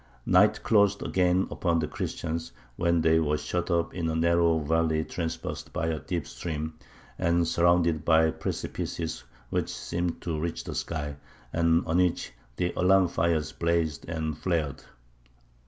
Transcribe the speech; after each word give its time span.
"Night 0.25 0.63
closed 0.63 1.03
again 1.03 1.47
upon 1.51 1.77
the 1.77 1.87
Christians, 1.87 2.53
when 2.75 3.01
they 3.01 3.19
were 3.19 3.37
shut 3.37 3.69
up 3.69 3.93
in 3.93 4.09
a 4.09 4.15
narrow 4.15 4.57
valley 4.57 5.03
traversed 5.05 5.71
by 5.71 5.89
a 5.89 5.99
deep 5.99 6.25
stream, 6.25 6.73
and 7.19 7.47
surrounded 7.47 8.03
by 8.03 8.31
precipices 8.31 9.23
which 9.51 9.69
seemed 9.69 10.19
to 10.21 10.39
reach 10.39 10.63
the 10.63 10.73
sky, 10.73 11.17
and 11.53 11.85
on 11.85 11.97
which 11.97 12.33
the 12.55 12.73
alarm 12.75 13.09
fires 13.09 13.51
blazed 13.51 14.09
and 14.09 14.39
flared. 14.39 14.83